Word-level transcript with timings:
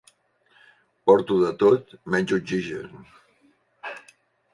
Porto 1.09 1.35
de 1.41 1.51
tot 1.63 1.93
menys 2.15 2.33
oxigen. 2.39 3.05